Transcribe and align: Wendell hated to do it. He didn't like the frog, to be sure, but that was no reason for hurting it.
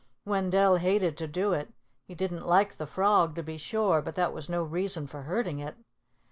Wendell 0.25 0.77
hated 0.77 1.15
to 1.17 1.27
do 1.27 1.53
it. 1.53 1.71
He 2.07 2.15
didn't 2.15 2.47
like 2.47 2.77
the 2.77 2.87
frog, 2.87 3.35
to 3.35 3.43
be 3.43 3.59
sure, 3.59 4.01
but 4.01 4.15
that 4.15 4.33
was 4.33 4.49
no 4.49 4.63
reason 4.63 5.05
for 5.05 5.21
hurting 5.21 5.59
it. 5.59 5.75